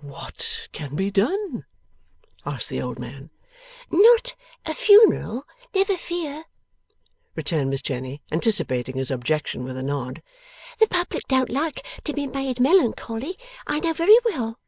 [0.00, 1.64] 'What can be done?'
[2.44, 3.30] asked the old man.
[3.88, 6.46] 'Not a funeral, never fear!'
[7.36, 10.24] returned Miss Jenny, anticipating his objection with a nod.
[10.80, 13.38] 'The public don't like to be made melancholy,
[13.68, 14.58] I know very well.